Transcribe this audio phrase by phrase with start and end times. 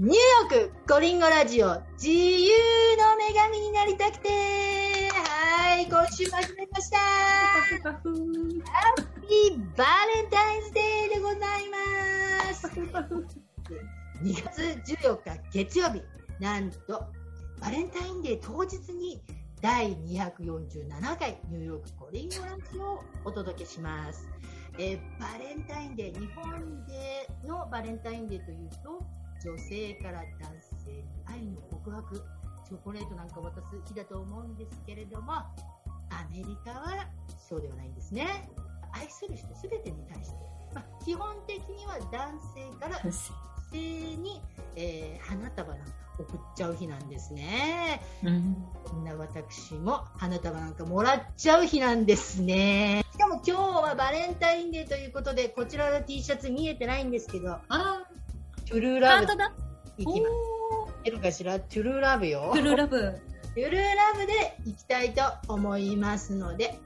[0.00, 2.48] ニューヨークコリンゴラジオ自由
[2.96, 4.30] の女神になりたくて。
[5.10, 6.96] はい今週も始めました。
[6.96, 8.00] ハッ
[9.20, 12.66] ピーバレンタインズデーでございます。
[14.22, 14.62] 2月
[15.02, 16.00] 14日月曜日
[16.40, 17.04] なんと
[17.60, 19.20] バレンタインデー当日に
[19.60, 24.26] 第247回ニューヨークコリンゴラジオをお届けします、
[24.78, 30.52] えーバレンタインデー日本でのバレンタインデーというと女性から男
[30.84, 32.22] 性に愛の告白。
[32.70, 35.44] チョコレートなんか渡す日だと思うんですけれどもア
[36.30, 38.48] メリカはそうではないんですね。
[38.92, 40.36] 愛する人全てに対して、
[40.72, 44.40] まあ、基本的には男性から女性に、
[44.76, 48.02] えー花束なんか送っちゃう日なんですね。
[48.22, 48.56] うん。
[48.86, 53.04] そんな私も花束なんかもらっちゃう日なんですね。
[53.12, 57.58] しかも今日はバレンタインデーということでこちらの T シャツ見えてないんですけど。
[57.68, 58.09] あ
[58.70, 59.52] トゥルーー、ラブハートだ。
[59.98, 60.28] いきま
[61.04, 61.10] す。
[61.10, 61.58] るかしら？
[61.58, 62.52] トゥルーラブよ。
[62.54, 63.00] トゥルーラブ。
[63.00, 63.80] トゥルーラ
[64.14, 66.78] ブでいきたいと思いますので、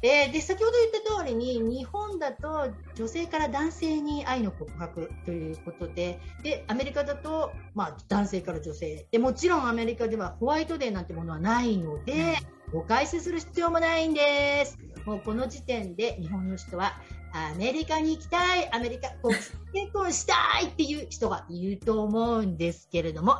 [0.00, 9.06] えーで先ほど言った通りに日本だと女性から男性に愛の告白ということででアメリカだと、まあ、男性から女性。
[9.10, 12.36] でもちろんアメリカではホワイトデーなんてものはないので、
[12.72, 14.78] 誤解する必要もないんです。
[15.04, 16.94] もうこの時点で日本の人は
[17.36, 23.36] アメリカに行きたいアメリカ国際結婚したいっていう人がいると思うんですけれども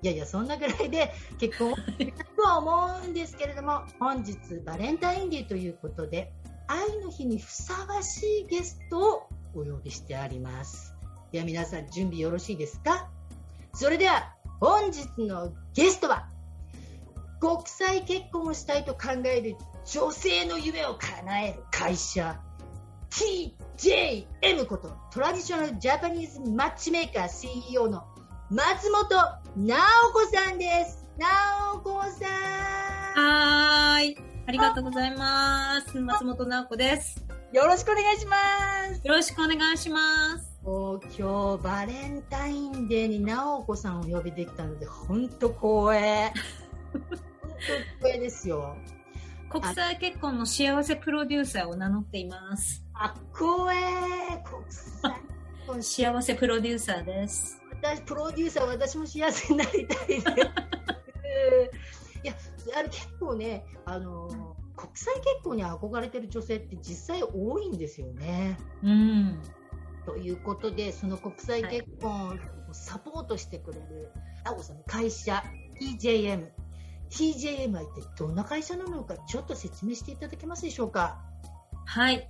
[0.00, 6.32] いやいやそんなぐらいで結婚をとは思うんですけれども本日バレンタインデーということで
[6.68, 10.94] 愛の日にふさわしいゲストをお呼びしてあります。
[11.30, 13.10] では皆さん準備よろしいですか？
[13.74, 16.28] それでは本日のゲストは
[17.40, 22.40] 国際結婚をしたいと考える女性の夢を叶える会社。
[23.12, 28.04] TJM ことトラディショナルジャパニーズマッチメーカー CEO の
[28.48, 29.06] 松本
[29.54, 29.78] 直
[30.14, 31.04] 子さんです。
[31.18, 32.26] 直子さ
[33.14, 34.18] はーい。
[34.46, 36.00] ありがとうございます。
[36.00, 37.22] 松本直子です。
[37.52, 38.36] ん、よろしくお願いしま
[38.94, 39.06] す。
[39.06, 40.58] よろしくお願いします。
[40.62, 46.32] もう今日バレンタインデーに直子さんをお呼びできたので本当光栄。
[46.92, 47.16] 本当
[48.06, 48.74] 光栄ですよ。
[49.52, 52.82] 国際結婚の幸せプロデューサーを名乗っています。
[53.04, 57.60] あ、光栄国際結婚し幸せプロデューサーです。
[57.82, 60.26] 私プロデューサー私も幸せになりたいです。
[62.22, 62.34] いや
[62.78, 68.56] あの結構ねあの国際結婚に憧れてる女性って実際多いんですよね。
[68.84, 69.42] うん。
[70.06, 72.38] ということでその国際結婚
[72.70, 74.12] をサポートしてくれる
[74.44, 75.42] あおさんの会社
[75.80, 76.46] TJM
[77.10, 81.18] TJM は一体どんな会社なのかちょっと説明していただけますでしょうか？
[81.84, 82.28] はい。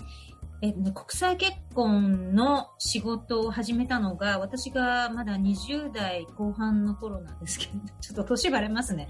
[0.62, 9.08] えっとね、国際結婚の仕事を始めたのが、私がまだ20代後半の頃なんですけど、 ちょっと年バレますね。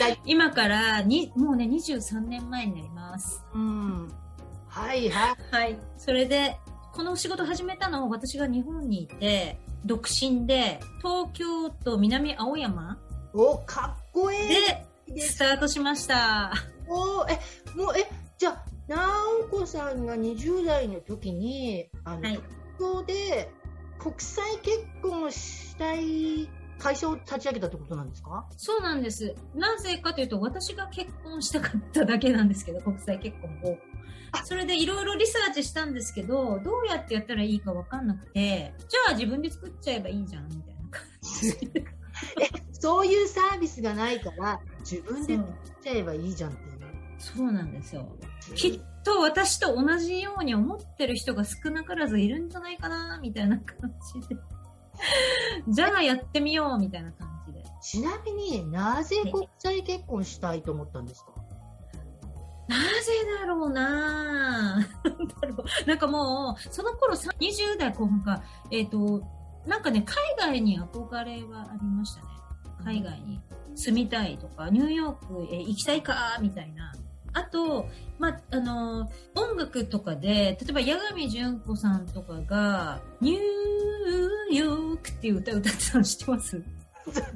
[0.00, 3.40] 大今からに、もうね、23年前になります。
[3.54, 4.12] うん
[4.66, 5.36] はいはい。
[5.52, 5.78] はい。
[5.96, 6.58] それで、
[6.92, 12.98] この仕事始めたのは私が日本にいて、独身で、東京都南青山
[13.32, 14.48] おかっこいい
[15.14, 16.52] でスタートしました。
[16.88, 17.38] おーえ
[17.76, 22.40] もうえじゃあ直子さんが20代の時にあの、はい
[22.78, 23.50] 東京で
[23.98, 28.46] 国際結婚をしたい会社を立ち上げたってことなんですか？
[28.56, 29.34] そうなんです。
[29.56, 33.76] なぜかというと、私が結婚したかっただけなんですけど、国際結婚を。
[34.44, 41.02] それでいろいろリサーチしたんですけど、どうやってやったらいいかわかんなくて、じゃあ自分で作っちゃえばいいじゃん、みたいな感
[41.40, 41.84] じで。
[42.78, 46.78] そういうサービスがないから自分で作っちゃえばいいじゃんっていう
[47.18, 48.08] そうなんですよ。
[48.54, 53.92] きっと私と同じように思ってる人が少なからずいるんじゃないかな、みたいな感
[54.22, 54.36] じで。
[55.68, 57.64] じゃあやってみよう、みたいな感じで。
[57.80, 61.32] ちなみになぜ国際結婚したいと思ったんですか？
[62.68, 62.84] なぜ
[63.40, 64.86] だろうな
[65.86, 69.22] なんかもう、その頃さ20代後半か、えっ、と、
[69.66, 72.28] なんかね、海外に憧れはありましたね。
[72.84, 73.40] 海外に
[73.74, 76.92] 住みたいとか、ニューヨークへ行きたいか、みたいな。
[77.38, 77.88] あと、
[78.18, 86.62] まあ、あの、音楽とかで、例えば、八神純子さんとかが、ニューヨークっていう歌歌ってたの知ってます？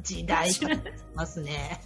[0.02, 1.80] 時代知ら感ますね。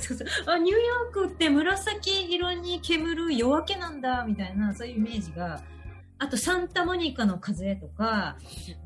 [0.00, 0.28] そうそう。
[0.46, 5.60] あニューヨークって紫色に煙る夜明けなんだみたいなそういうイメージが
[6.20, 8.36] あとサンタモニカの風とか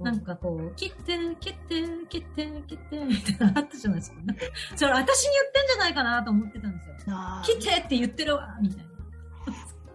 [0.00, 4.37] なんかこう切って切って切って切ってみたいなのあったじゃないですか、ね、
[4.76, 6.94] それ私に言ってんじゃないかなと思ってたんですよ。
[7.44, 8.87] 切ってって言ってるわみたい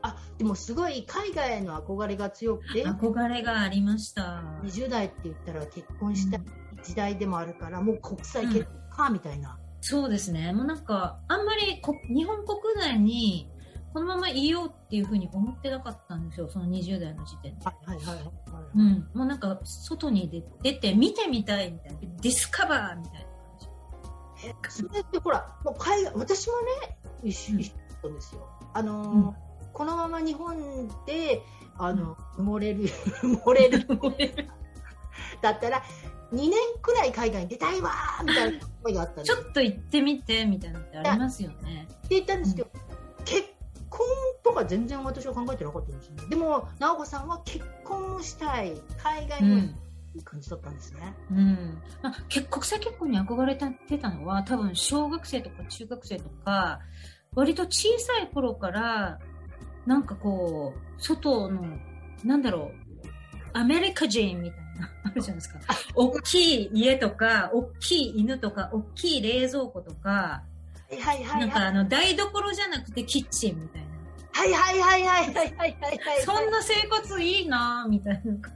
[0.01, 4.43] あでもすごい海外への憧れが強くてな憧れがありました。
[4.63, 6.41] 20代って言ったら結婚したい、
[6.83, 10.53] 時代でもあるからもう国際結婚かみたいな、そうですね。
[10.53, 13.49] もうなんか、あんまりこ日本国内に
[13.93, 17.65] このままいようっていうふうに思ってなかったんですよ、その20代の時点で。
[17.65, 18.25] はいはいはいはい、
[18.75, 19.09] うん。
[19.13, 21.99] もうなんか、外に出出て見てみたいみたいな。
[21.99, 23.27] ディスカバーみたいな感
[23.59, 23.67] じ。
[24.47, 27.53] えそれってほらもう海外私もね一緒
[28.03, 29.35] うんですよあのーうん
[29.73, 31.43] このまま日本で
[31.77, 32.85] あの、埋もれる
[33.21, 34.49] 埋もれる
[35.39, 35.83] だったら
[36.31, 36.51] 2年
[36.81, 41.87] くらい海外に出たいわーみたいな思いがあったちょっと行ってみてみたいなのってありますよね。
[41.91, 42.69] って言ったんですけど、
[43.23, 43.47] 結
[43.97, 44.07] 婚
[44.43, 49.55] とか全然私は考えてなかったんですよねでも直子さんは結婚をしたい海外うん。
[49.55, 49.67] にも
[50.15, 51.81] いい感じだったんですね、うん。
[52.01, 56.79] まあ、結国際結婚に憧れてたのは多分小学生とか中学生とか、
[57.35, 59.19] 割と小さい頃から、
[59.85, 61.61] なんかこう、外の、
[62.23, 63.07] なんだろう、
[63.53, 65.59] アメリカ人みたいな、 あるじゃないですか。
[65.93, 70.43] 大きい家とか、大きい犬とか、大きい冷蔵庫とか、
[70.89, 73.86] はいはいはいなんかはいあの台所じゃなくてキッチンみたいな。
[74.37, 78.53] はいはいはいはいはいはいはい、はい、そんな生活いいなみたいな感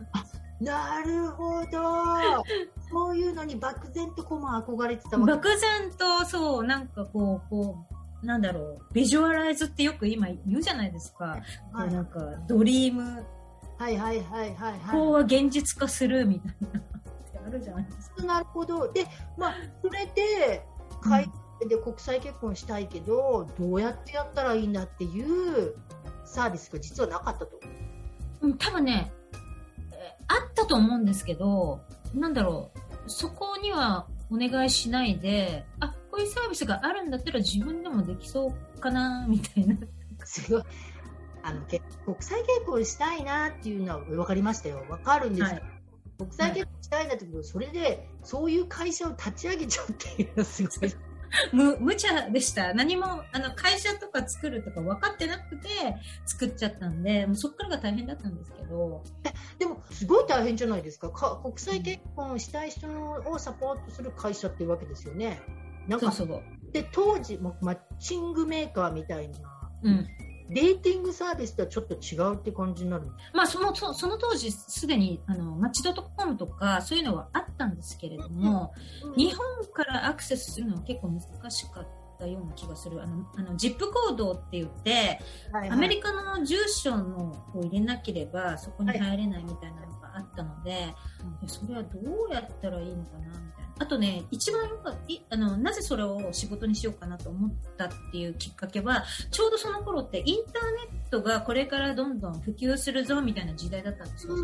[0.59, 0.65] じ。
[0.65, 2.43] なるほど。
[2.87, 7.87] そういうのに漠然とこう憧れてたわけ漠然とそうなんかこうこ
[8.21, 11.39] うなんだろうビジュアライズってよく今言うじゃないですか。
[11.73, 13.25] はい、なんかドリーム。
[13.79, 14.79] はいはいはいはい、はい。
[14.91, 16.81] こうは現実化するみたいな。
[17.47, 18.23] あるじゃないですか。
[18.23, 18.91] なるほど。
[18.93, 20.63] でまあそれで。
[21.03, 25.75] う、で国際結婚したいけどどうやってやったらいいんだっていう
[26.25, 27.59] サービスが実はなかったと。
[28.41, 29.11] うん、多分ね、
[29.91, 31.81] えーあったと思うんですけど、
[32.13, 32.71] なんだろ
[33.05, 39.75] う、そこにはお願いしないで、あ、こういうサービスがあるんだったら自分でもできそうかな、みたいな。
[40.23, 40.63] すごい。
[41.43, 44.85] あのけ国際結婚したいなっていうのは分かりましたよ。
[44.87, 45.63] 分かるんですはい。
[46.19, 50.93] 国際結婚したいなってことそれでそういう会社を立ち上げちゃうっていうのはすごい
[51.51, 52.73] む、無茶でした。
[52.73, 55.67] 何も、あの、会社とか作るとか分かってなくて
[56.25, 59.03] 作っちゃったんで、もうそっからが大変だったんですけど、
[59.59, 62.87] でもすごい大変じゃないですかか国際結婚したい人
[63.27, 65.39] をサポートする会社っていうわけですよね
[65.87, 66.41] なんかそうそう。
[66.71, 69.39] で当時もマッチングメーカーみたいな
[69.83, 70.07] うん。
[70.53, 78.73] デーティングサービスとはちょっと違うって感じになるまあ、その、そその当時、すでに、あの、マッチドットコムとか、そういうのはあったんですけれども、
[79.15, 81.87] 日本からアクセスするのは結構難しかっ
[82.19, 83.01] たような気がする。
[83.01, 85.19] あの、あの、ジップコードって言って、
[85.51, 85.69] はいはい。
[85.69, 90.93] アメリカの住所のを入れなければそこに入れないみたいなのがあったので、いや
[91.47, 93.60] それはどうやったらいいのかなみたいな。
[93.81, 104.35] あとね、一番よかいあの、なぜそれを仕事にしようかなと思ったっていうきっかけは、ちょうどその頃ってインターネットがこれからどんどん普及するぞみたいな時代だったんですよ。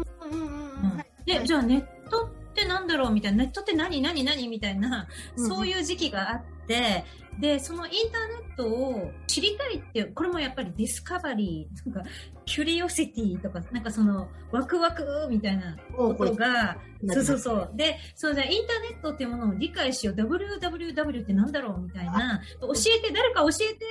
[1.23, 7.05] で、じゃあネットってなんだろうみたいな、ネットって何何何みたいな、うんそういう時期があって、
[7.39, 12.09] で、そのインターネットを知りたいっていう、これもやっぱりディスカバリー、なんか、
[12.45, 16.77] キュリオシティとか、なんかその、ワクワクみたいなことが、
[17.09, 17.71] そうそううそう。
[17.75, 20.15] で、そうだ、インターネットっていうものを理解しよう。
[20.15, 22.41] www ってなんだろうみたいな。
[22.59, 23.85] 教えて、誰か教えて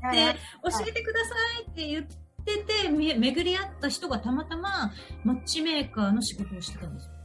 [0.00, 2.06] はいはいで、教えてくださいって言っ
[2.44, 4.92] てて、め巡り合った人がたまたま
[5.24, 7.15] マッチメーカーの仕事をしてたんですよ。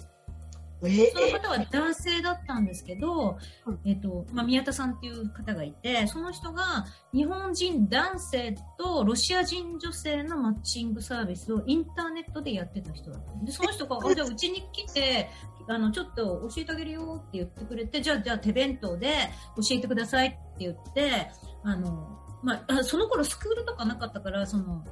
[0.83, 13.45] えその方は男性だったんですけどうん、えっと、まあ、宮田さんっていう方がいて、その人が日本人男性とロシア人女性のマッチングサービスをインターネットでやってた人だった。
[13.45, 15.29] で、その人が、あ、じゃあうちに来て、
[15.67, 21.29] あの、ちょっと教えてあげるよって言ってくれて、じゃあ、じゃあ手弁当で教えてくださいって言って、
[21.63, 24.83] あの、まあ、あその頃スクールとかなかったから、その、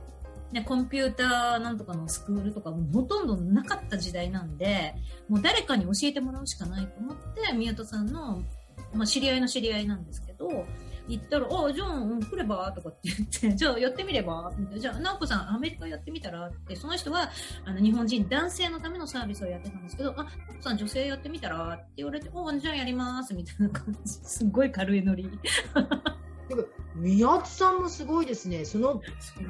[0.51, 4.95] ね、コンピューターなんとかのスクールとかもほとんどなかった時代なんで、
[5.27, 8.41] もう誰かに教えてもらうしかないと思って、宮田さんの、
[8.93, 10.65] まあ、知り合いの知り合いなんですけど、
[11.07, 12.71] 行ったら、あ、じゃあ、うん来れば？
[12.71, 14.51] とかって言って、 じゃあやってみれば？
[14.57, 14.79] みたいな。
[14.81, 16.47] じゃあ、直子さん、アメリカやってみたら？
[16.47, 17.31] って、その人は、
[17.65, 21.73] あの、日本人男性のためのサービスをやってたんですけど、あ、直子さん女性やってみたら？
[21.73, 23.99] って言われて、おじゃあやりますみたいな感じ。
[24.23, 25.29] すっごい軽いノリ。
[26.47, 26.63] てか
[26.95, 28.99] 宮津さんもすごいですねその
[29.37, 29.43] 日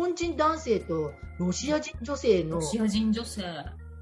[0.00, 3.42] 本人男性とロシア人女性のロシア人女性。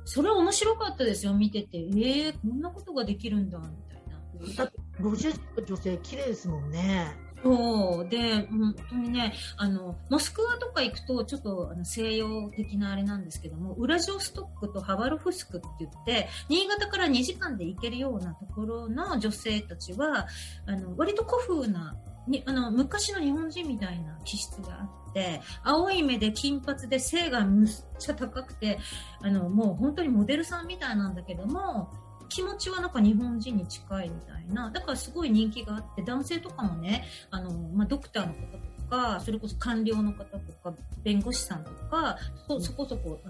[0.05, 1.79] それ面白かったですよ、見てて。
[1.79, 4.55] ええこんなことができるんだ、みたいな。
[4.55, 8.09] だってロシア人の女性綺麗ですもんねそう。
[8.09, 20.29] で、本当にね、あの、モスクワとか行くと、ちょっとあの西洋的なあれなんですけども、ウラジオストックとハバルフスクって言って、新潟から2時間で行けるようなところの女性たちは、
[20.67, 21.97] あの、割と古風な、
[22.29, 28.79] にあの、昔の日本人みたいな気質があって、青い目で金髪で背がむっちゃ高くて、
[29.23, 31.91] あの、もう本当にモデルさんみたいなんだけども、
[32.29, 34.71] 気持ちはなんか日本人に近いみたいな。
[34.71, 43.21] だからすごい人気があって男性とかもねあの、まあ、ドクターの方とかそれこそ官僚の方とか弁護士さんとかそそこそこ、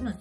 [0.00, 0.14] まあ、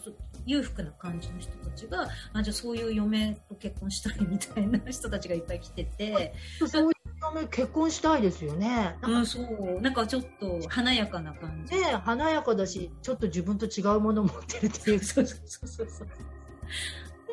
[0.45, 6.33] 裕福な感じの人たちがあじゃあそういう嫁と結婚したいみたいな人たちがいっぱい来てて
[6.67, 6.96] そういう
[7.33, 8.95] 嫁結婚したいですよね。
[9.03, 9.81] うん、そう。
[9.81, 11.75] なんかちょっと華やかな感じ。
[11.75, 14.99] ね華やかだしちょっと自分と違うものを持ってるっていう。
[15.03, 16.07] そうそうそうそう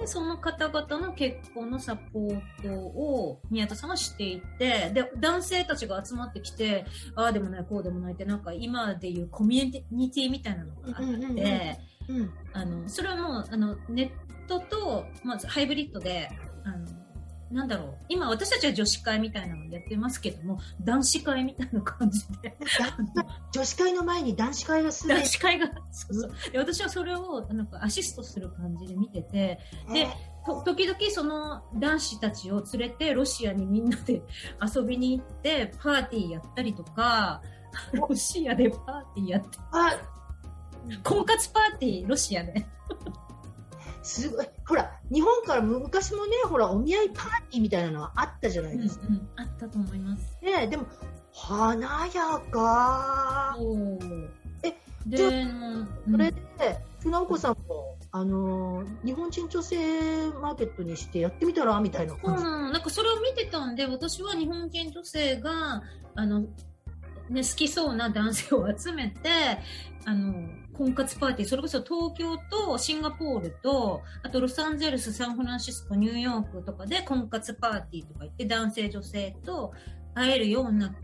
[0.01, 6.85] でその方々の結婚のサポートを宮田さんはしていてで男性たちが集まってきて
[7.15, 11.77] ああでもないこうでもないってなんか今でいうコミュニティみたいなのがあって、うんうんうん
[12.09, 12.31] うん。
[12.53, 14.13] あのそれはもうあのネ
[14.45, 16.31] ットと、まずハイブリッドで
[16.65, 16.87] あの
[17.55, 17.95] なんだろう。
[18.09, 22.57] 今私たちは女子会みたいなのやってますけども男子会みたいな感じで。
[23.53, 26.33] 女子会の前に男子会がすで男子会がそうそう。
[26.53, 29.61] で私はそれをなんかアシストする感じで見てて
[29.93, 30.09] で
[30.45, 34.21] と時々その男子たちを連れてロシアにみんなで
[34.75, 37.41] 遊びに行ってパーティーやったりとか
[37.93, 39.59] ロシアでパーティーやって。
[39.71, 39.97] あ。
[41.03, 42.67] 婚活パーティーロシアで。
[44.05, 49.07] すごいほら日本から昔もねほらお見合いパーティーみたいなのはあったじゃないですか、
[49.37, 50.39] あったと思います。
[50.43, 50.87] ねでも
[51.33, 53.57] 華やか。
[54.63, 54.75] え
[55.07, 55.31] で、じゃ
[56.11, 56.39] それで
[57.01, 59.77] 船子さんもあのー日本人女性
[60.41, 62.45] マーケットにしてやってみたらみたいな感じ？
[62.45, 62.71] なの。
[62.73, 65.83] なんかそれを見てたんで私は日本人女性が
[66.15, 69.31] あの、ね、好きそうな男性を集めて
[70.05, 70.33] あの
[70.77, 79.73] 婚活パーティーそれこそ東京とシンガポールとあとロサンゼルスサンフランシスコニューヨークとかで婚活パーティーとか行って男性女性と
[80.15, 80.95] 会えるようなこ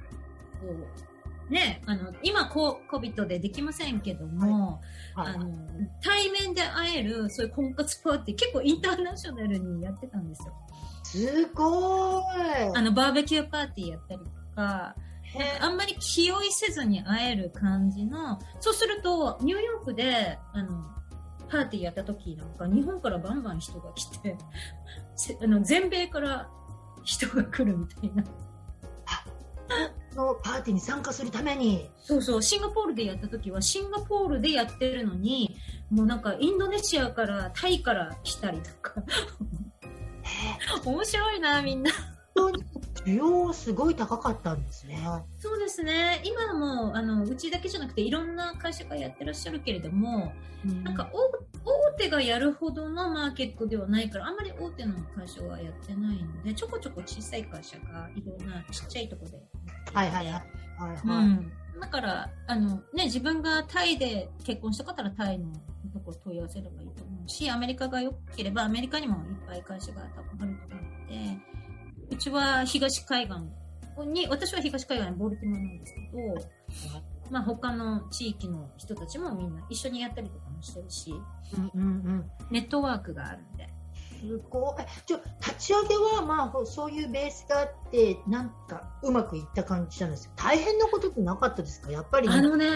[1.49, 4.81] うねあの今コ COVID でできませんけども、
[5.15, 5.51] はいあの
[6.03, 10.53] 対面で会えるそういう婚活パーティー結構インターナショナルにやってたんですよ。
[11.03, 12.23] すごい
[12.75, 15.10] あのバーベキューパーティーやったりとか、へ
[15.61, 20.85] あんまり気負いせずに会える感じの、そうするとニューヨークであの
[21.49, 24.37] パーティーやった時なんか日本からバンバン人が来て、
[25.17, 26.49] せあの全米から
[27.05, 28.25] 人が来るみたいな。
[30.17, 35.57] のパーティーに参加するためにそうそう、シンガポールでやった時はシンガポールでやってるのに、
[35.91, 39.03] もうなんかインドネシアからタイから来たりとか、
[40.23, 41.91] へ 面白いなみんな。
[43.05, 44.99] 需要すごい高かったんですね。
[45.39, 46.23] そうですね。
[46.25, 50.33] 今も、あの、うちだけじゃなくて、いろんな会社がやってらっしゃるけれども、
[50.85, 51.31] なんか、大
[51.65, 59.39] 大手がやるほどのマーケットではないから、あんまり大手の会社はやってないので、ちょこちょこ小さい会社がいろんなちっちゃいところで。
[59.93, 60.43] はいはいはいはい
[61.05, 61.27] うはい。
[61.27, 61.53] ん。
[61.81, 65.53] だから、あの、ね、自分がタイで結婚したかったらタイの
[65.93, 71.50] とこ問い合わせればいいと思うし、アメリカが良ければアメリカにもいっぱい会社が多分あると思うので、
[72.11, 73.37] うちは東海岸
[74.07, 81.15] に、私は東海岸ボルティモアなんですけど、まあ他の地域の人たちもみんな一緒にやったりとかもしてるし、
[81.55, 82.31] うんうんうん。
[82.51, 83.69] ネットワークがあるんで。
[84.21, 84.75] すごい。
[84.81, 90.33] えじゃあ立ち上げはまあほそういうベースがあってなんかうまくいった感じなんですよ。
[90.37, 91.91] 大変なことってなかったですか？
[91.91, 92.29] やっぱり。
[92.29, 92.67] あのね、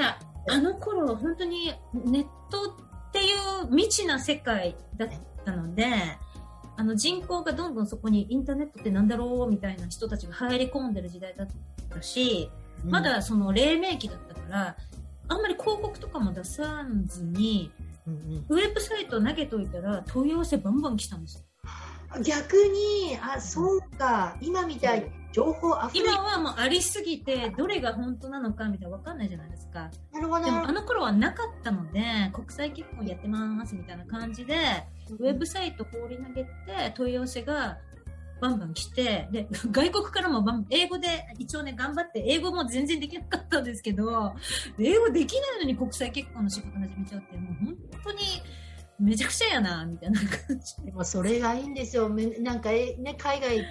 [0.49, 2.71] あの頃本当にネット
[3.09, 5.09] っていう未知な世界だっ
[5.45, 5.87] たので、
[6.77, 11.49] あの人口がどんどんそこにインターネットってなんだろうみたいな人たちが入り込んでる時代だっ
[11.91, 12.51] たし、
[12.85, 14.77] うんまだその黎明期だったから、
[15.29, 17.71] あんまり広告とかも出さずに、
[18.07, 21.45] うんうんウェブサイト投げといたら問い合わせバンバン来たんですよ。
[22.23, 24.37] 逆にあそうか。
[24.41, 29.91] 今みたいに情報あふれ今はもうありすぎて、どれが本当なのかみたいなわかんないじゃないですか。
[30.13, 30.45] なるほど。
[30.45, 32.03] でもあの頃はなかったので、
[32.33, 34.57] 国際結婚やってますみたいな感じで、
[35.11, 36.49] ウェブサイト放り投げて
[36.95, 37.79] 問い合わせが
[38.41, 44.35] バンバン来て、で、 外国からもバン英語で一応ね、頑張って、英語も全然できなかったんですけど、
[44.79, 48.19] 英語できないのに国際結婚の仕事始めちゃうって、もう本当に
[48.99, 50.29] めちゃくちゃやな、みたいな感
[50.61, 50.87] じで。
[50.87, 52.09] でもそれがいいんですよ。
[52.09, 53.63] めなんかえね海外英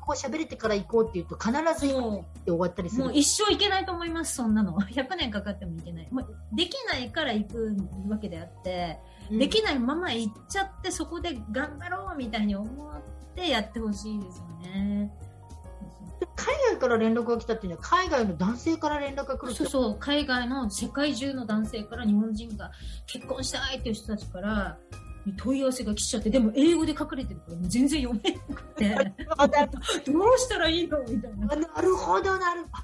[0.00, 2.98] 語を喋れてから行こうって言うと必ず行そって終わったりすう。
[2.98, 3.04] る。
[3.04, 4.78] もう一生いけないと思います、そんなの。
[4.90, 6.08] 100年かかってもいけない。
[6.10, 7.76] もうできないから行く
[8.08, 8.98] わけであって、
[9.30, 13.00] うんできないまま行っちゃってそこで頑張ろうみたいに思っ
[13.36, 15.12] てやってほしいですよね。
[16.40, 19.96] 海外から連絡が来たっていうのは海外の男性から連絡が来るそうそう。
[20.00, 22.70] 海外の世界中の男性から日本人が
[23.06, 24.78] 結婚したいっていう人たちから
[25.36, 28.94] 問い合わせが来ちゃってでも英語で書かれてるから全然読めなくて。
[30.10, 30.98] どうしたらいいの？
[31.06, 31.52] みたいな。
[31.52, 32.64] あなるほどなる。
[32.72, 32.82] あ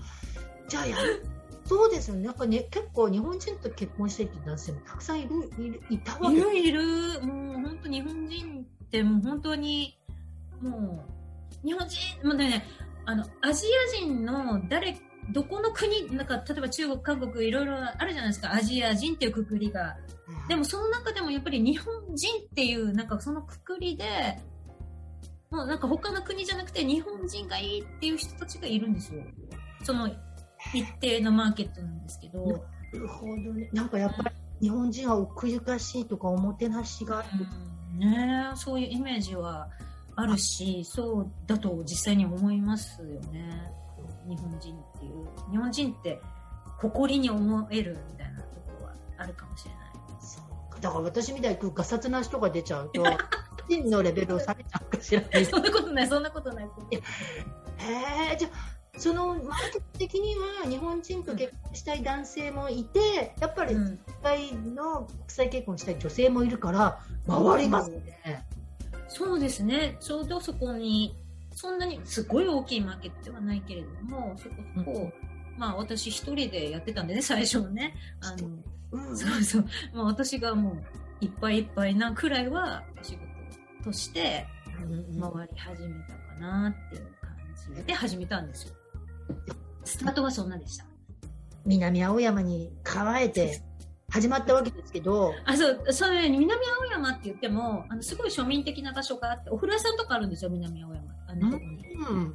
[0.69, 1.25] じゃあやる
[1.65, 2.25] そうですよね。
[2.25, 6.37] なんかね結構日本人と結婚してっていう男性もたくさんいるいるいたわけ。
[6.37, 6.83] いるいる。
[7.23, 9.99] もう本当日本人ってもう本当に
[10.61, 11.05] も
[11.65, 12.65] う、日本人、もうね、
[13.07, 14.99] あの、アジア人の誰、
[15.31, 19.97] どこの国、なんか、例えば中国、韓国、いろいろあるじゃないですか、アジア人っていうくくりが。
[20.49, 24.39] でも、その中でもやっぱり日本人っていう、なんかそのくくりで、
[25.51, 29.23] もうなんか他の国じゃなくて日本人がいいっていう人たちがいるんですよ。
[29.85, 30.09] その
[30.75, 32.45] 一定のマーケットなんですけど。
[32.45, 33.71] なるほどね。
[33.73, 37.29] なんかやっぱり日本人は奥ゆかしいとかおもてなしがある。
[37.93, 39.71] うん、ねそういうイメージは
[40.17, 43.71] あるし、そうだと実際に思いますよね。
[44.27, 45.51] 日本人っていう。
[45.51, 46.21] 日本人って
[46.79, 49.81] 誇りに思えるみたいなところはあるかもしれない。
[50.21, 53.05] そうだから私みたいにガサツな人が出ちゃうと、
[53.69, 56.65] 人のレベルを下げちゃうかしら、ね、そんなことない、そんなことない。
[56.65, 56.71] へ
[58.33, 58.49] え、じゃ
[58.99, 68.47] そのマーケット的には日本人と結婚したい男性もいて、やっぱり世界の国際結婚したい女性もいるから回りますね。
[69.09, 69.97] そうですね。
[70.01, 71.17] ちょうどそこに、
[71.53, 77.95] そんなにすごい大きいマーケットではないけれども、そこそこ、うん、まあ私一人でやってたんでね、 最初はね。
[78.21, 78.49] あの、
[78.93, 79.65] うん、そうそう。
[79.95, 88.75] まあ私がもういっぱいいっぱいなくらいはお仕事として回り始めたかなっていう感じで始めたんですよ。
[89.85, 90.85] スタートはそんなでした。
[91.65, 93.63] 南青山に構えて
[94.11, 95.35] 始まったわけですけど。
[95.45, 101.03] あ、そう、そうね、南青山って言っても、あの、すごい庶民的な場所があって、お風呂屋さんとかあるんですよ、南青山。
[101.29, 102.35] あの、うん、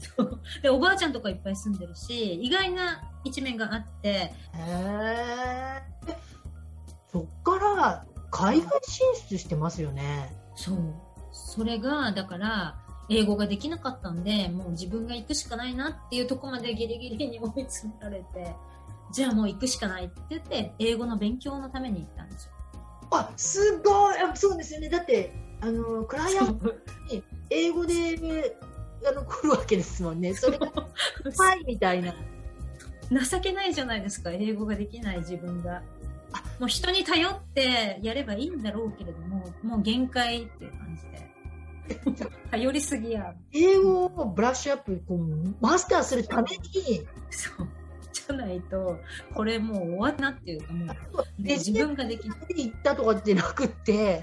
[0.61, 4.09] で、おばあちゃんとかいっぱい住んでるし、意外な一面があって。
[4.09, 5.81] へえ。
[7.11, 10.35] そっから海外進出してますよね。
[10.55, 10.77] そう。
[11.31, 12.75] それが、だから、
[13.09, 18.55] 英語ができなかったんで、もう自分が行くしかないなっていうとこまでギリギリに追い詰められて、
[19.11, 22.51] じゃあもう行くしかないって言って、英語の勉強のために行ったんですよ。
[23.11, 24.89] あ、すごいそうですよね。
[24.89, 26.73] だって、あの、クライアント
[27.09, 28.55] に英語で、
[29.05, 30.33] あの、来るわけですもんね。
[30.33, 32.15] それが、はいみたいな。
[33.11, 35.81] 情けないじゃないですか、英語ができない自分が。
[36.59, 42.31] もう人に頼ってやればいいんだろうけれども、もう限界っていう感じで。
[42.51, 43.33] 頼りすぎや。
[43.51, 47.05] 英語をブラッシュアップ、こう、マスターするために。
[47.29, 47.67] そう。
[48.37, 48.97] じゃないと、
[49.33, 50.95] これもう終わったっていうか、もう、
[51.37, 52.39] 自分ができない。
[52.49, 54.21] 行ったとかってなくって、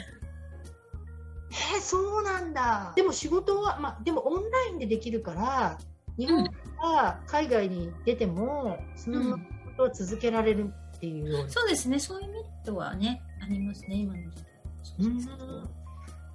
[1.50, 2.92] えー、そうなんだ。
[2.94, 5.78] でも仕事は、まあ、でもオンラインでできるから、
[6.18, 6.44] 日本
[6.78, 9.42] は海外に出ても、そのこ
[9.76, 14.48] とは続けられるっていうような、そうですね、そういうメリットはね、ありますね、今の時代。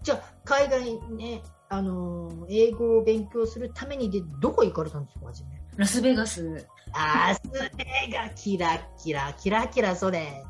[0.01, 5.62] じゃあ、海外ね、あのー、英語を勉強するためにで、どこ行かれたんですか、初め？
[5.77, 6.67] ラスベガス。
[6.93, 7.41] ラス
[7.77, 10.43] ベガキラキラ、キラキラ、それ。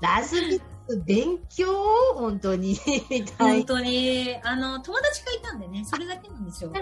[0.00, 0.64] ラスベガ
[1.04, 1.72] 勉強？
[2.14, 2.76] 本当に
[3.38, 4.36] 本当に。
[4.42, 6.72] あの、友達がいたんでね、それだけなんですよ。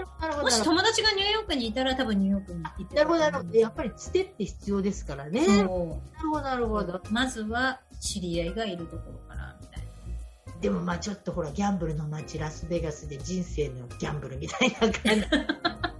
[0.41, 3.59] もし友達がニューヨークにいたら多分ニューヨークに行ってなるほど、なるほど。
[3.59, 5.47] やっぱりつてって必要ですからね。
[5.47, 6.01] なるほ
[6.33, 7.01] ど、なるほど。
[7.09, 10.59] まずは知り合いがいるところから、みたいな。
[10.59, 15.01] でもまあちょっとほら、ギャンブルの街ラスベガスで人生のギャンブルみたいな感じ。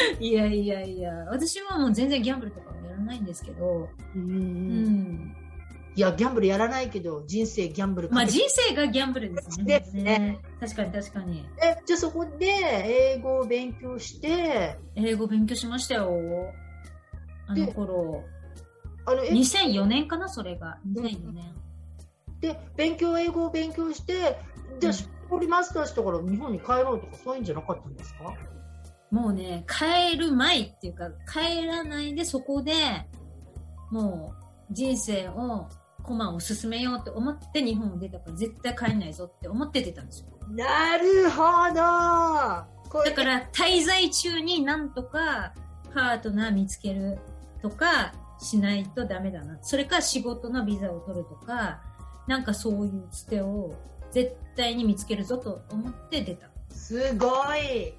[0.20, 4.22] いやいやいや、私はもう全然ギャンブルとかもやらないんですけど、うん。
[4.22, 5.36] うん
[5.94, 9.64] いや、ギャンブルやらないけど、人生ギャンブルまあ人生がギャンブルですね。
[9.80, 10.38] ですね。
[10.58, 11.46] 確かに確かに。
[11.62, 16.10] え、じゃあそこで英語を勉強して、英語勉強しましたよ。
[17.46, 18.24] あの頃。
[19.04, 20.78] あの2004年かな、それが。
[20.94, 21.54] 2004年。
[22.40, 24.38] で、勉強、英語を勉強して、
[24.80, 28.34] じゃあ、しっりマスターしたから日本に帰ろうとかそういうんじゃなかったんですか？
[29.12, 32.72] もうね、帰る前っていうか、帰らないでそこで、
[33.90, 34.34] も
[34.70, 35.68] う人生を
[36.02, 40.26] コマを進めようと思って日本を出たから絶対帰んないぞって思って出たんですよ。
[40.48, 41.74] なるほど
[43.04, 45.54] だから滞在中になんとか
[45.94, 47.18] パートナー見つける
[47.62, 49.58] とかしないとダメだな。
[49.62, 51.80] それか仕事のビザを取るとか、
[52.26, 53.74] なんかそういうつてを
[54.10, 56.48] 絶対に見つけるぞと思って出た。
[56.70, 57.94] すごい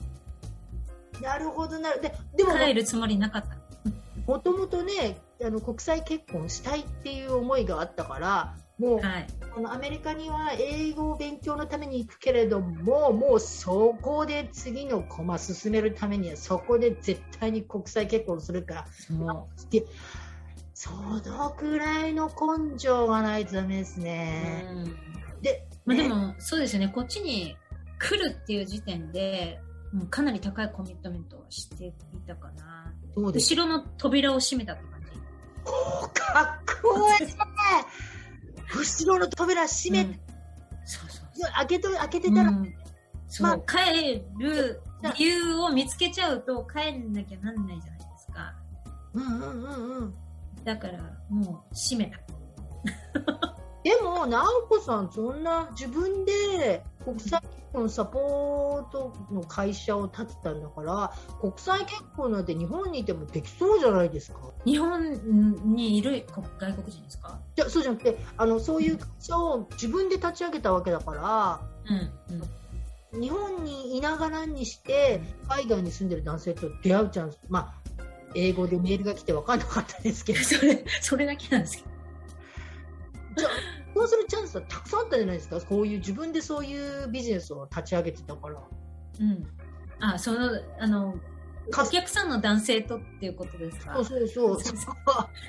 [1.22, 2.02] なるほどなる。
[2.02, 2.58] で、でも。
[2.58, 3.58] 帰るつもりなかった。
[4.26, 19.48] もともとね、あの国際結婚したいっていう思いがあったからもう、はい、あのアメリカには英語を勉強のために行くけれどももうそこで次の駒進めるためにはそこで絶対に国際結婚するからその
[21.52, 24.66] くらいの根性がないとダメですね。
[25.42, 27.56] で、まあ、でも、そうですねこっちに
[28.00, 29.60] 来るっていう時点で
[29.94, 31.94] もうかなり高いコミットメントはしてい
[32.26, 32.92] たかな。
[33.16, 35.10] 後ろの扉を閉めたって感じ。
[36.20, 37.28] かっこいい
[38.76, 40.20] 後ろの扉閉めて、うん、
[40.84, 42.74] そうそう開けと開けてたら、うん、
[43.40, 44.82] まあ、帰る
[45.18, 48.56] 理由を見つけちゃうと帰んなきゃなんないじゃないですか。
[49.14, 50.14] うんうんうんうん。
[50.64, 52.20] だから、もう閉めた。
[53.84, 57.42] でも、直子さん、そんな自分で国際
[57.74, 64.38] 結婚サポートの会社を立てたんだから、国際結婚なんて日本にいてもできそうじゃないですか？
[64.64, 65.12] 日本
[65.74, 66.24] にいる
[66.60, 67.40] 外国人ですか？
[67.58, 71.62] いや、そうじゃなくて、あの、そういう会社を自分で立ち上げたわけだから、
[72.30, 72.38] うん。
[73.16, 73.22] うん。
[73.22, 78.04] 日本にいながらにして、海外に住んでる男性と出会うチャンス、まあ、
[78.36, 81.90] 英語でメールが来て分かんなかったですけど、 それ、それだけなんですけど。
[83.36, 83.50] じゃ
[84.08, 88.60] するチャンスはたくさんあったじゃないですか、こういう自分でそういうビジネスを立ち上げてたから。
[89.20, 89.46] うん。
[90.00, 91.16] あ、その、あの、
[91.72, 93.94] かお客さんの男性とっていうことですか？
[93.96, 94.62] そうそうそう。
[94.62, 94.96] そうそう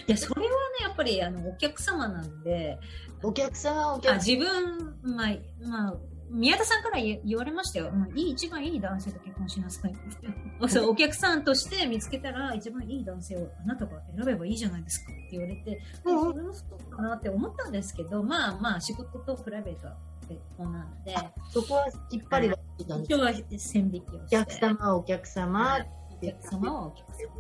[0.07, 2.79] いや、それはね、やっぱり、あの、お客様なんで、
[3.23, 4.19] お客さん、おあ客さん。
[4.19, 5.29] 自分、まあ、
[5.67, 5.95] まあ、
[6.35, 7.91] 宮田さんから言言われましたよ。
[7.93, 10.29] うんいい、一番いい男性と結婚しなさいって。
[10.69, 19.97] そう、お客さんとして見つけたら、一番いい男性をあなたが選べばいいじゃないですかって言われて、うんうんそれもそうかなって思ったんですけど、まあまあ、仕事とプライベートは
[20.29, 21.15] 別個なので、
[21.51, 24.27] そこはきっぱり分けてたんです今日は線引きをお。
[24.29, 25.65] 客様、お客様。
[25.65, 27.31] はいお客様はお客様。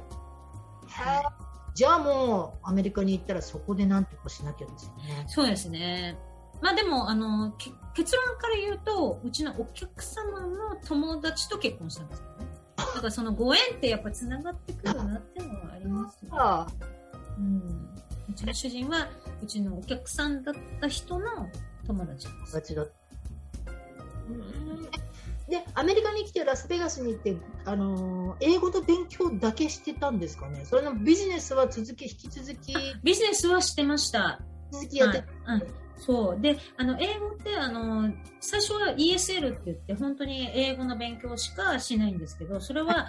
[0.87, 5.25] はいじゃあもう、アメリカに行ったらそこでなんとかしなきゃですよね。
[5.27, 6.17] そうですね。
[6.65, 12.47] まあでも、あの、け結論から言うと、うちのお客様の友達と結婚したんですよね。
[12.79, 16.31] だからそのご縁ってやっぱ繋がってくるなっていうのはありますね。
[16.33, 16.67] あ
[17.39, 17.59] うん。
[18.31, 19.09] うちの主人は、
[19.43, 21.27] うちのお客さんだった人の
[21.87, 22.53] 友達です。
[22.53, 22.87] 形だ
[25.47, 30.65] で、アメリカに来てラスベガスに行って、あのー英語の勉強だけしてたんですかね？
[30.65, 34.41] それのビジネスは続き、引き続き、ビジネスはしてました。
[34.73, 36.41] 続きやって、はいうんそう。
[36.41, 43.09] で、あの、英語って、あの、最初は ESL って言って、本当に英語の勉強しかしないんですけど、それは、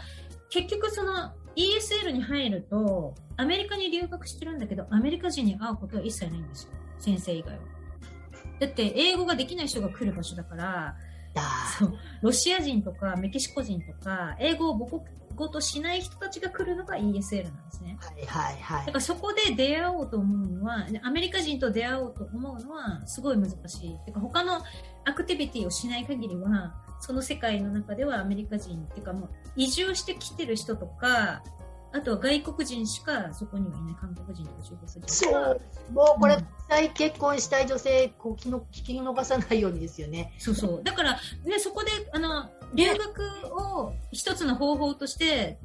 [0.49, 6.69] 結局その、ESL に入ると、アメリカに留学してるんだけど、アメリカ人に会うことは一切ないんですよ。
[6.99, 7.61] 先生以外は。
[8.59, 10.95] だって、英語ができない人が来る場所だから、
[11.35, 11.43] だ
[11.77, 15.03] そう、ロシア人とかメキシコ人とか、英語を母国
[15.35, 17.97] 語としない人たちが来るのが ESL なんですね。
[17.99, 18.91] はいはいはいだか。
[18.93, 23.97] らそこで出会おうと思うのは、アメリカ人と出会おうと思うのはすごい難しい。
[24.05, 24.61] てか他の
[25.03, 31.43] アクティビティをしない限りは、その世界の中ではアメリカ人っていうかもう移住してきてる人とか、
[31.95, 35.13] あとは外国人しかそこにはいない韓国人とか中国人とか。
[35.13, 35.61] そう、
[35.93, 40.33] もうこれ、うん国際結婚したい女性、こうの聞き逃さないようにですよね。
[40.39, 40.83] そうそう。
[40.83, 45.59] だから、ね、そこで、あの、留学を一つの方法として、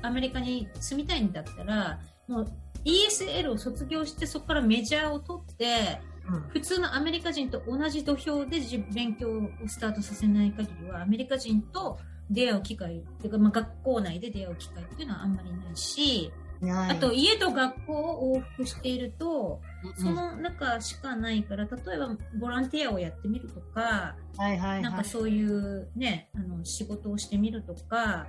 [0.00, 2.48] アメリカに住みたいんだったら、もう
[2.84, 6.00] ESL を卒業して、そこからメジャーを取って、
[6.30, 11.98] うん普通のアメリカ人と同じ土俵で自勉強をスタートさせない限りは、アメリカ人と
[12.30, 24.82] 出会う機会、っていうか、まあ、学校内で出会う機会っていうのはあんまりないし、はいあと、家と学校を往復していると、うんその中しかないから、例えばボランティアをやってみるとか、はいはいはい。
[24.82, 28.26] なんかそういうね、あの、仕事をしてみるとか、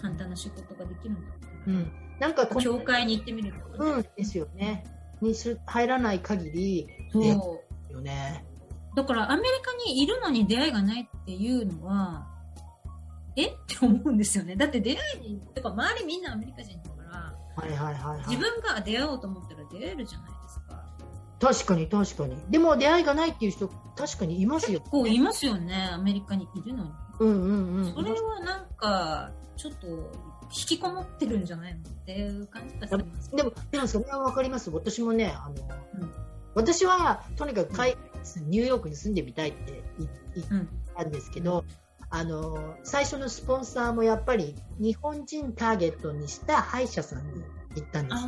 [0.00, 1.92] 簡単な仕事ができるんだったら、うん。
[2.20, 3.90] なんかこ教会に行ってみるとかね。
[3.90, 4.84] うんですよね。
[5.20, 7.40] にす入らない限り、そうね
[7.90, 8.44] よね。
[8.94, 12.26] だからアメリカにいるのに出会いがないっていうのは、
[13.36, 13.46] え？
[13.48, 14.56] って思うんですよね。
[14.56, 18.28] だって出会いに、てか周りみんなアメリカ人だから、はいはいはい、はい。
[18.28, 20.84] 自分が出会おうと思ったら出会えるじゃないですか。
[21.38, 22.36] 確かに確かに。
[22.50, 24.80] でも出会いがないっていう人、確かにいますよ。
[24.80, 26.90] こういますよね、アメリカにいるのに。
[27.20, 27.94] うんうんうん。
[27.94, 33.30] それはなんか、ちょっと、引きこもってるんじゃないのっていう感じがします。
[33.34, 34.70] でも、でもそれはわかります。
[34.70, 35.54] 私もね、あの、
[36.00, 36.12] うん
[36.54, 37.94] 私はとにかく海
[38.46, 40.68] ニューヨークに住んでみたいって言言っうん。
[40.96, 41.64] たんですけど、
[42.10, 47.42] あの、最初のスポンサーもやっぱり日本人ターゲットにした歯医者さんに
[47.74, 48.22] 行ったんです。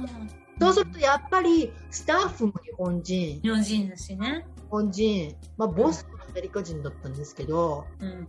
[0.60, 4.44] そうするとやっぱりスタッフも日本人、日本人だしね。
[4.56, 8.28] 日本人、まあボスもアメリカ人だったんですけど、うん。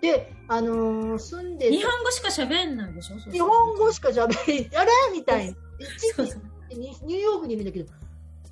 [0.00, 3.16] で、あのー住んで日本語しか喋んないでしょ？
[3.30, 4.90] 日本語しか喋り、あれ？
[5.12, 5.56] みたいな。
[6.70, 7.92] ニューヨークにいるんだけど、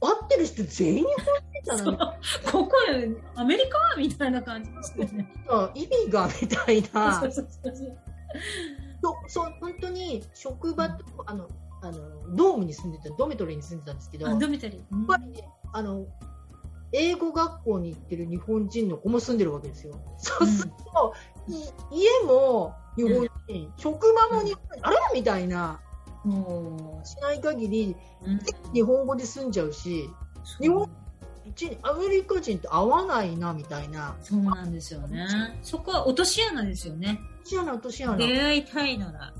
[0.01, 2.13] 会ってる人全員日本人そうなの
[2.53, 2.73] ここ
[3.35, 5.33] アメリカみたいな感じですよね。
[5.75, 7.21] 意味がみたいな。
[7.21, 7.33] そう
[9.29, 11.49] そう本当に職場と、あの、
[11.83, 15.07] あの、ドームに住んでた、ドメトリーに住んでたんですけど、ドミタリー。
[15.07, 16.07] ぱりね、あの、
[16.93, 19.95] 英語学校に行ってる日本人の子も住んでるわけですよ。
[20.19, 21.15] そうすると、
[21.93, 25.88] い家も日本人、職場も日本人、あれみたいな、も
[27.05, 28.41] しない限り、う、うん
[28.73, 30.09] 日本語で済んじゃうし、
[30.61, 30.89] 日本
[31.47, 34.17] 一アメリカ人と合わないなみたいな。
[34.21, 35.27] そうなんですよね。
[35.63, 37.21] そこは落とし穴ですよね。
[37.45, 38.17] し穴、落とし穴。
[38.17, 39.33] 出会いたいなら、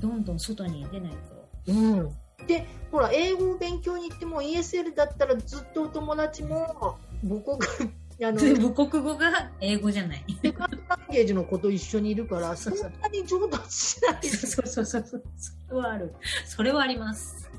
[0.00, 1.72] どんどん外に出ないと。
[1.72, 2.10] うん。
[2.46, 7.90] で、ほら、英語を勉強に行っても ESL だったらずっとお友達も母国、
[8.22, 10.24] あの、母国語が英語じゃない。
[10.42, 15.22] セカンドランゲージの子と一緒にいるから、そんなに上達しないですそうそうそうそう。
[15.36, 16.14] それはある。
[16.46, 17.50] それはあります。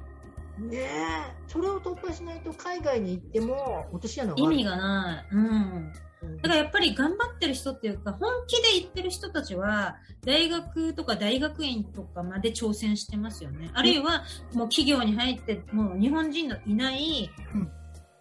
[0.57, 0.87] ねえ。
[1.47, 5.35] それを突破しないと海外に行っても落とし穴意味がない。
[5.35, 5.45] うん。
[5.45, 5.93] うん
[6.41, 13.69] だからやっぱり頑張ってる人っていうか、本気で行ってる人たちは、大学とか大学院とかまで挑戦してますよね。
[13.73, 17.71] あるいは、もう企業に入って、もう日本人のいない、うん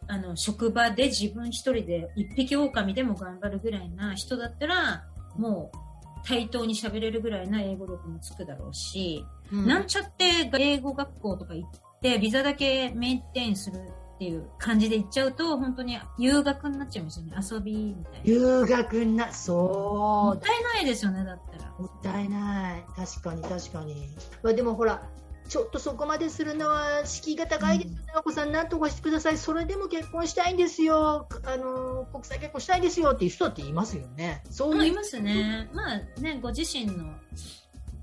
[0.08, 5.04] あの、職場で自分一人で一匹狼でも頑張るぐらいな人だったら、
[5.36, 5.78] もう
[6.26, 13.76] 対等に喋れるぐらいな英語力もつくだろうし、うんなんちゃって英語学校とか行って、ビザだけメンテインする
[14.16, 17.32] っていう感じで行っちゃうと、本当に留学になっちゃいますよね。
[17.50, 18.20] 遊びみたいな。
[18.24, 21.70] 留学な、もそうったいないですよね、だったら。
[21.78, 22.84] もったいない。
[22.96, 24.08] 確かに確かに。
[24.42, 25.02] まあでもほら、
[25.48, 29.38] ちょっとそこまでするのは敷居が高いですよね、お子さん、なんとかしてください。
[29.38, 31.28] それでも結婚したいんですよ。
[31.44, 34.42] あの、国際結婚したいですよっていう人だっていますよね。
[34.50, 34.76] そういう。
[34.78, 35.70] まあいますね。
[35.72, 37.14] まあね、ご自身の、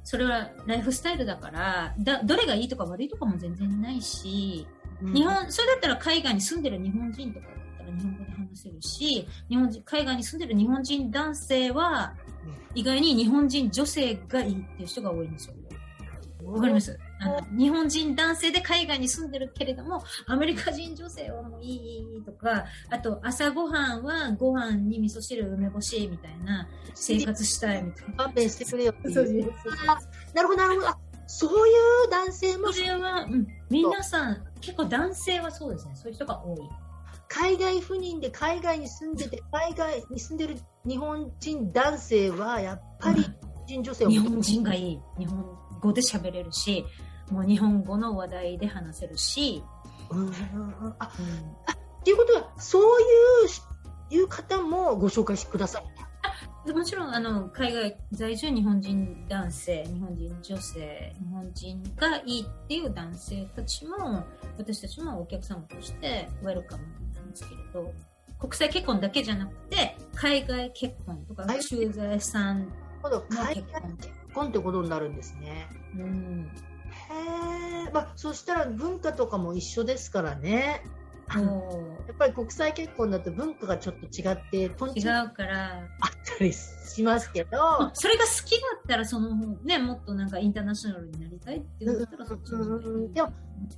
[0.04, 4.66] それはライフスタイルだから、だどれがいいとか悪いとかも全然ないし、
[5.02, 12.14] うん日本、それだったら海外に住んでる日本人とかだったら日本語で話せるし、日本人、海外に住んでる日本人男性は、
[12.74, 15.56] 意外に日本人女性がいいっていう人が多いんですよ。
[16.46, 16.98] わかります？
[17.58, 28.24] 日本人男性で海外に住んでるけれども、アメリカ人女性はもういいとか、あと朝ごはんはご飯に味噌汁梅干しみたいな生活したいみたいな。
[28.26, 28.94] 勘弁してくれよ
[30.34, 30.88] なるほど、なるほど。
[30.90, 31.72] あそうい
[32.08, 35.96] う男性もそれは、うん、皆さん、結構男性はそうですね。
[35.96, 36.60] そういう人が多い。
[37.28, 40.56] 海外赴任で海外に住んでて、海外に住んでる
[40.86, 45.00] 日本人男性は、やっぱり日本人女性を日本人がいい。
[45.18, 45.44] 日本
[45.82, 46.86] 語で喋れるし、
[47.32, 49.64] もう日本語の話題で話せるし、
[50.10, 50.28] うん
[51.00, 51.26] あうん。
[51.26, 53.62] っていうことは、そういうし
[54.10, 55.84] いう方もご紹介してください。
[56.66, 64.24] でもちろんあの海外在住日本人男性日本人女性日本人がいいっていう男性たちも
[64.58, 66.84] 私たちもお客様としてウェルカム
[67.16, 67.94] なんですけれど
[68.40, 75.68] 国際結婚だけじゃなくて海外結婚とかはい駐在さん、今度、海外結婚結婚ってことになるんですね。
[75.98, 76.52] うん、
[77.10, 80.84] へえ、まあ、そしたら文化とかも一緒ですからね。
[81.28, 85.88] あのもやっぱり国際結婚だと文化がちょっと違って、とんう違うから。
[86.34, 87.58] ったりしますけど、
[87.94, 93.34] それが好きだったらそのねもっとなんかインターナショナルになりたいっていうんだったらそっちのでも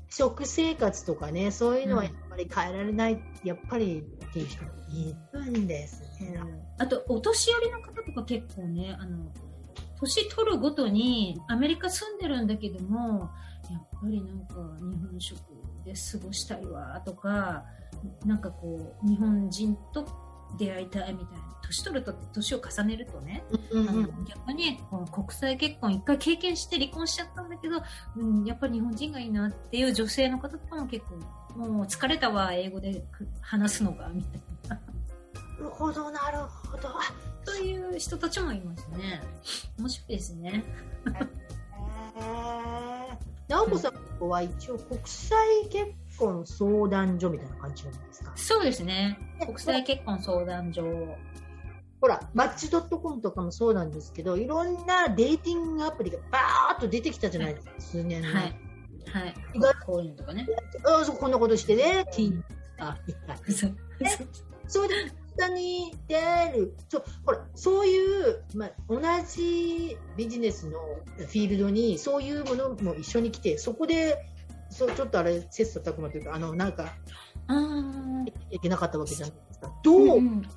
[0.09, 6.39] 食生活とかね、そういうのはやっぱり変えられない、やっぱりっていう人もいるんですね。
[6.77, 9.31] あと、お年寄りの方とか結構ね、あの、
[10.05, 13.31] 年取るごとにアメリカ住んでるんだけども、
[13.71, 15.39] やっぱりなんか日本食
[15.83, 17.65] で過ごしたいわとか、
[18.25, 20.05] なんかこう、日本人と
[20.57, 21.55] 出会いたいみたいな。
[21.63, 27.81] 年取ると、年を重ねるとね、うんうん逆にこの国際結婚一回経験して離婚しちゃったんだけど、
[28.17, 31.03] うん、やっぱり日本人がいいなっていう女性の方とかも結
[31.55, 33.03] 構、もう疲れたわ、英語で
[33.41, 34.79] 話すのが、みたいな。
[35.59, 36.37] なるほど、なる
[36.71, 36.89] ほど。
[36.89, 37.01] あ
[37.45, 39.21] そういう人たちもいますね。
[39.77, 40.63] 面白いですね。
[42.17, 45.37] へー直子さんは一応国際
[45.69, 48.31] 結婚相談所みたいな感じなんですか？
[48.35, 49.19] そうですね。
[49.45, 50.83] 国際結婚相談所。
[52.01, 58.31] ほら、マッチドットコムとかもそうなんですけど、いろんなデーティングアプリがバーッと出てきたじゃないですか、数年前。
[58.33, 58.43] はい。
[58.43, 58.49] は
[59.27, 59.33] い。
[59.85, 60.47] こういうのとかね。
[60.85, 62.43] あそうこんなことしてね、ティーン
[62.79, 62.97] あ
[63.47, 63.75] そう
[64.67, 64.87] それ
[65.35, 66.17] で、下に出
[66.53, 70.79] る、そう、ほら、そういう、まあ、同じビジネスの
[71.17, 74.17] フィールドに、そういうものも一緒に来て、そこで、
[74.69, 76.93] そうちょっとあれ、切磋琢磨というか、あの、なんか、
[78.49, 79.71] いけなかったわけじゃないですか。
[79.83, 80.47] どう、うん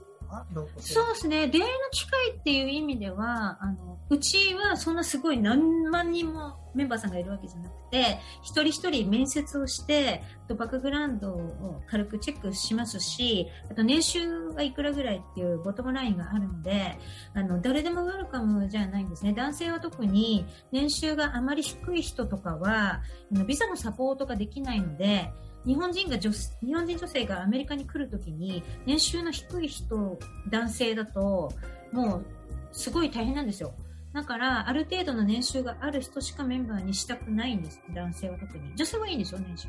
[0.78, 1.48] そうですね。
[1.48, 16.98] 出会いの機会っていう意味では、あの、うちはそんなすごい何万人もメンバーさんがいるわけじゃなくて、一人一人面接をして、あとバックグラウンドを軽くチェックしますし、あと年収がいくらぐらいっていうボトムラインがあるので、
[17.34, 19.32] あの、誰でもウェルカムじゃないんですね。
[19.32, 23.02] 男性は特に年収があまり低い人とかは、
[23.46, 25.32] ビザのサポートができないので、
[25.68, 31.52] 日本人が女日本人女性がアメリカに来るときに年収の低い人男性だと
[31.92, 32.26] もう
[32.72, 33.74] すごい大変なんですよ。
[34.14, 37.82] だからある程度の年収がある人しかメンバーにしたくないんです。
[37.94, 38.74] 男性は特に。
[38.74, 39.68] 女性はいいんですよ年収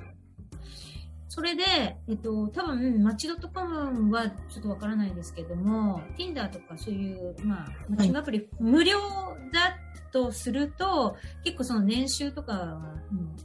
[1.27, 1.63] それで、
[2.07, 8.97] えっと、多分、マッチドットコムはちょっとわからないですけども、Tinder とかそういう、まあ、マッチングアプリ、無料
[9.53, 9.77] だ
[10.11, 13.35] とすると、結構その年収とかは、うん、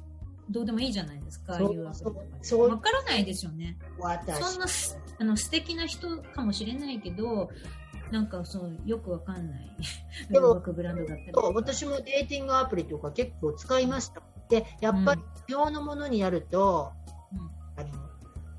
[0.51, 3.79] どうでもいいじゃないですか、ああいうアプリとかわからないですよね。
[3.99, 4.43] 私。
[4.43, 7.51] そんなすあの素敵な人かもしれないけど、
[8.11, 9.77] なんかそうよくわかんない。
[10.31, 14.23] でもブランドだったり私もデーティングアプリとか結構使いました。
[14.49, 16.93] で、やっぱり無料のものにやると、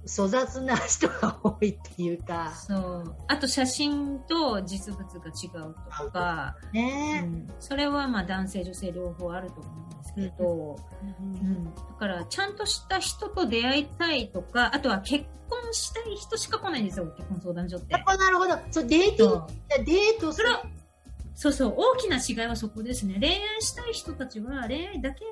[0.08, 3.15] 粗雑な人が多いっていうか、そう。
[3.28, 11.65] あと写真と実物が違うとか、うねん、それはまあ男性女性両方あると思うんですけど、うん。
[11.65, 17.94] だからちゃんとした人と出会いたいとかあとは結婚したい人しか来ないんですよ結婚相談所って。
[17.94, 18.58] なるほど。
[18.72, 19.48] そうデーティングそう、
[19.86, 20.48] デートする。
[20.48, 20.65] それは
[21.36, 23.18] そうそう、大きな違いはそこですね。
[23.20, 25.26] 恋愛したい人たちは恋愛だけ、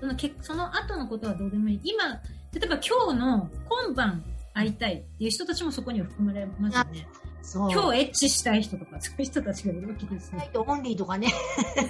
[0.00, 1.80] その結その後のことはどうでもいい。
[1.84, 2.20] 今、
[2.54, 7.08] 例えば今日の今晩会いたいっていう人たちもそこには含まれますよね。
[7.42, 7.72] そう。
[7.72, 10.50] 今日エッチしたい人とか、そういう人たちがいるわけですね。
[10.54, 11.28] オンリーとかね。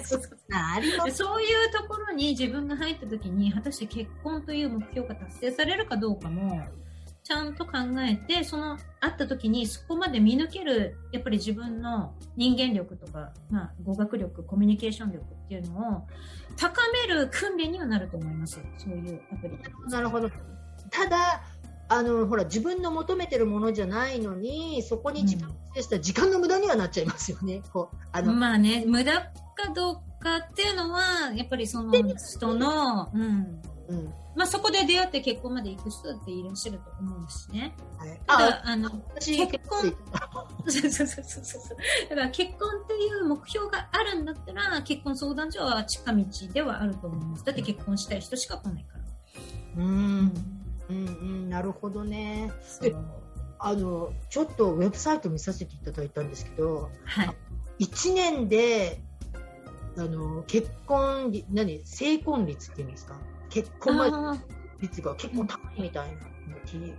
[0.07, 6.61] そういうところに自分が入った時に、果たして結婚という目標が達成されるかどうかも、
[7.25, 7.71] ちゃんと考
[8.07, 16.07] えて、その、会った時にそこまで見抜ける、やっぱり自分の人間力とか、まあ、語学力、コミュニケーション力っていうのを
[16.55, 18.59] 高める訓練にはなると思います。
[18.77, 19.57] そういうアプリ。
[19.89, 20.29] なるほど。
[20.91, 21.41] ただ、
[21.89, 27.63] あの、ほら、自分の求めてるものじゃないのに、そこに時間を費やしたら時間の無駄にはなっちゃいますよね。
[27.73, 29.13] こう、あの、まあね、無駄
[29.55, 33.61] かどうかっていうのは、やっぱりその人の、うん。
[33.87, 34.13] うん。
[34.35, 37.75] まあそこで出会って結婚まで行く人だっていらっしゃると思うしね。
[37.97, 39.95] はい、たあ、だ、あの、私、結婚
[40.67, 42.09] そうそうそうそうそう。
[42.09, 47.45] だから結婚っていう目標があるんだったら、結婚相談所は近道ではあると思います。
[47.45, 49.83] だって結婚したい人しか来ないから。
[49.83, 50.33] うん、
[50.89, 52.51] うん、うん、なるほどね。
[53.59, 57.35] あの、ちょっとウェブサイト見させていただいたんですけど、はい。
[57.85, 59.01] 1年で、
[59.97, 63.17] あの、結婚率、何、成婚率っていうんですか？
[63.49, 64.39] 結婚
[64.79, 66.35] 率が結構高いみたいな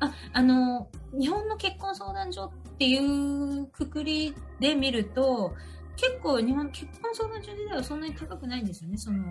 [0.00, 5.54] ああの、日本の結婚相談所っていうくくりで見ると、
[5.96, 8.98] 結構日本結婚相談所自体はそんなに高くないんですよね。
[8.98, 9.24] その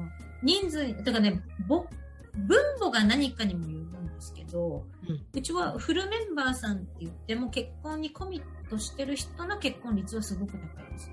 [0.43, 1.85] 人数、だからね、ぼ
[2.33, 11.11] 分母が何かにもよるんですけど、うんうちはフルメンバーさんって言っても結婚にコミットしてる人の結婚率はすごく高いです。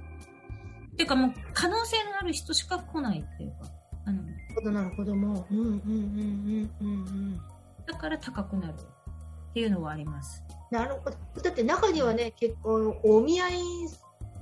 [0.93, 3.71] っていうかもう可能性のある人しか来ないっていうか、
[4.05, 5.55] あの、なるほど、なるほど、もう。
[5.55, 7.41] うん、うん、うん、うん、うん。
[7.87, 10.43] だから高くなるっていうのはあります。
[10.71, 11.17] なるほど。
[11.43, 13.53] だって中にはね、結婚、お見合い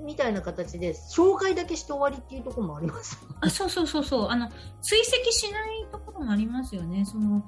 [0.00, 3.18] みたいな形で、紹介だけして終わりっていうところもあります。
[3.40, 4.28] あ、そうそうそうそう。
[4.28, 4.48] あの、
[4.80, 7.04] 追跡しないところもありますよね。
[7.04, 7.42] その、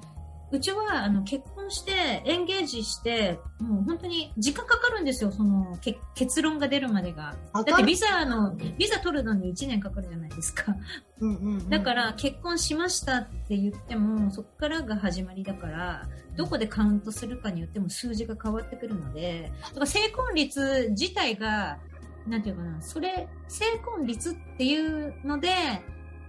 [0.53, 5.33] うちは、あの、結婚して、エンゲージして、もう本当に時間かかるんですよ。
[5.33, 7.35] その、け結論が出るまでが。
[7.55, 10.77] だってビザの、ビザ取るのに1年かかるじゃないですか。
[11.21, 21.79] うんうんうんだから、結婚しましたって言っても、そこからが始まりだから、どこでカウントするかによっても数字が変わってくるので、だから成婚率自体が、
[22.27, 25.49] なんていうかな、それ、成婚率っていうので、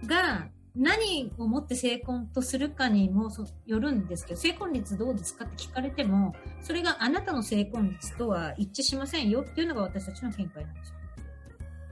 [0.06, 10.94] が、何をもって成婚とするかにもそよるんですけど、成婚率どうですかって聞かれても、それがあなたの成婚率とは一致しませんよっていうのが私たちの見解なんですよ。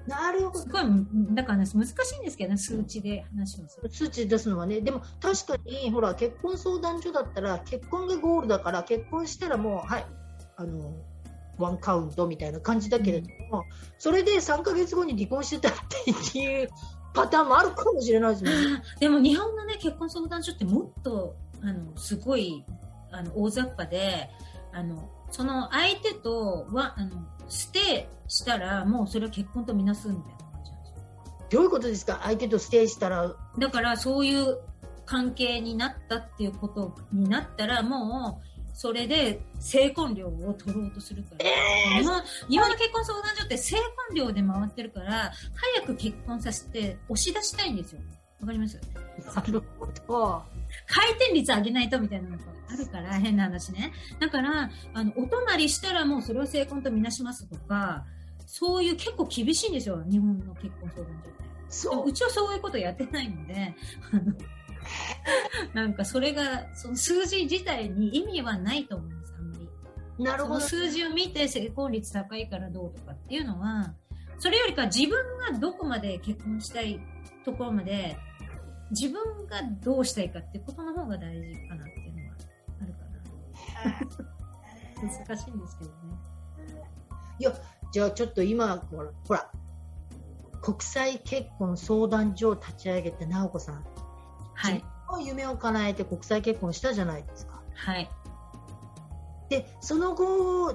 [0.08, 0.58] なるほど。
[0.58, 0.82] すごい、
[1.30, 3.88] だからね、難しいんですけどね、数値で話をする。
[3.88, 10.06] 数値出すのはね、でも確かに、ほら、結婚相談所だったら、結婚がゴールだから、結婚したらもう、はい、
[10.56, 10.92] あの、
[11.56, 13.64] ワンカウントみたいな感じだけれども、
[13.98, 15.72] それで3ヶ月後に離婚してたっ
[16.04, 16.68] ていう
[17.14, 18.50] パターンもあるかもしれないですね。
[19.00, 22.64] でも日本のね、結婚相談所ってもっと、あの、すごい、
[23.10, 24.30] あの、大雑把で、
[24.72, 27.10] あの、その相手とは、あの、
[27.48, 30.96] ステイしたら、もうそれは結婚とみなすみたいな感じなんですよ。
[31.50, 32.20] どういうことですか？
[32.22, 34.58] 相手とステイしたら、だから、そういう
[35.04, 45.32] 関係になったっていうことになったら、もう、それで成婚料を取ろうとするから、日本日本の結婚相談所って成婚料で回ってるから、
[45.76, 48.00] 早く結婚させて押し出したいんですよ。
[48.40, 48.80] わかります？
[49.34, 50.42] なるほど。
[50.86, 53.92] 回転率上げないとみたいなのがあるから、変な話ね。
[54.18, 58.04] だから、あの、お泊まりしたらもうそれを成婚とみなしますとか、
[58.46, 62.06] そういう結構厳しいんですよ、日本の結婚相談所って。
[62.06, 63.74] ううちはそういうことやってないので、
[64.12, 64.32] あの
[65.74, 70.24] なんかそれが、その数字自体に意味はないと思うんです、あんまり。
[70.24, 70.60] なるほど。
[70.60, 73.94] その数字を見て成婚率高いからどうとかっていうのは、
[74.38, 77.00] それよりか自分がどこまで結婚したい
[77.44, 78.16] ところまで、
[78.90, 82.36] 自分がどうしたいかっていうことの方が大事かなっていうのは
[82.82, 82.98] あるか
[85.26, 85.96] 難しいんですけどね。
[87.38, 87.52] いや、
[87.92, 89.50] じゃあちょっと今、ほら、ほら
[90.62, 93.84] 国際結婚相談所を立ち上げて直子さん、
[94.54, 94.84] はい。
[95.20, 97.62] 夢を叶えて国際結婚したじゃないですか。
[97.74, 98.10] はい。
[99.50, 100.72] で、その後、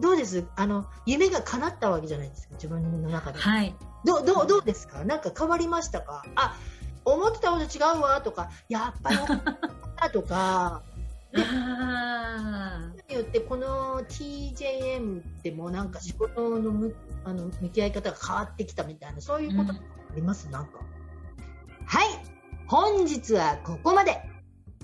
[0.00, 0.46] どうです？
[0.56, 3.40] あの、夢が叶ったわけじゃないですか、自分の中で。
[3.40, 3.74] はい。
[4.04, 5.04] どう、どう、どうですか？
[5.04, 6.22] なんか変わりましたか？
[6.36, 6.56] あ、
[7.04, 9.42] 思ってたこと違うわとか、やっぱり思っ
[9.96, 10.82] たとか、
[11.32, 16.94] であによってこの TJM ってもうなんか仕事のむ
[17.24, 19.76] あの向き合い方が変わってきたみたいなそういうことあ
[20.14, 20.78] ります、なんか
[21.86, 22.08] はい
[22.72, 24.22] 本日はここまで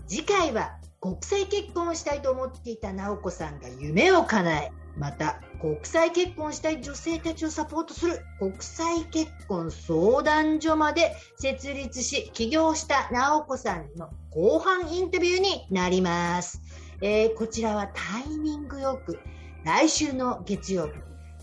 [0.07, 16.61] 次回は国際結婚をしたいと思っていた直子さんが夢を叶えまた国際結婚したい女性たちをサポートする国際結婚相談所まで設立し起業した直子さんの後半インタビューになります。
[17.01, 19.18] えーこちらはタイミングよく
[19.64, 20.93] 来週の月曜日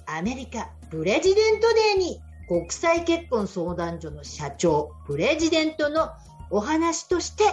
[0.05, 6.11] アメリカプレジデントデーに国際結婚相談所の社長プレジデントの
[6.49, 7.43] お話として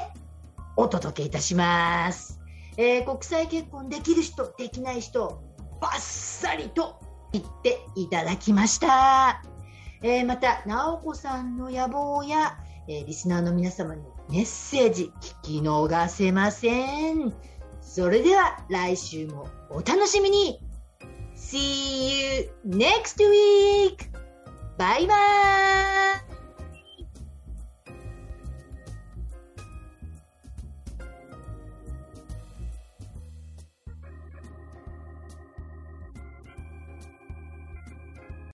[0.77, 2.41] お届けいたします、
[2.77, 5.43] えー国際結婚できる人できない人
[5.81, 7.01] バッサリと
[7.33, 9.43] 言っていただきました、
[10.03, 17.33] えーまた直子さんの野望や、えーリスナーの皆様にメッセージ聞き逃せません
[17.81, 20.61] それでは来週もお楽しみに
[21.37, 24.13] !See you next week!
[24.79, 26.32] バイバーイ